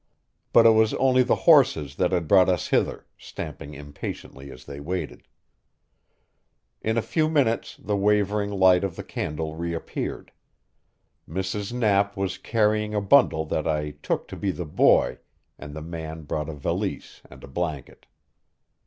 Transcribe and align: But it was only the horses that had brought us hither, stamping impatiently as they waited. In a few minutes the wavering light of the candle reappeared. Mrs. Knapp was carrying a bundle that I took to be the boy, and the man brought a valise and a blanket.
But 0.51 0.65
it 0.65 0.71
was 0.71 0.95
only 0.95 1.21
the 1.21 1.35
horses 1.45 1.97
that 1.97 2.11
had 2.11 2.27
brought 2.27 2.49
us 2.49 2.69
hither, 2.69 3.05
stamping 3.19 3.75
impatiently 3.75 4.49
as 4.49 4.65
they 4.65 4.79
waited. 4.79 5.27
In 6.81 6.97
a 6.97 7.03
few 7.03 7.29
minutes 7.29 7.77
the 7.77 7.95
wavering 7.95 8.49
light 8.49 8.83
of 8.83 8.95
the 8.95 9.03
candle 9.03 9.55
reappeared. 9.55 10.31
Mrs. 11.29 11.71
Knapp 11.71 12.17
was 12.17 12.39
carrying 12.39 12.95
a 12.95 12.99
bundle 13.01 13.45
that 13.45 13.67
I 13.67 13.91
took 14.01 14.27
to 14.29 14.35
be 14.35 14.49
the 14.49 14.65
boy, 14.65 15.19
and 15.59 15.75
the 15.75 15.83
man 15.83 16.23
brought 16.23 16.49
a 16.49 16.55
valise 16.55 17.21
and 17.29 17.43
a 17.43 17.47
blanket. 17.47 18.07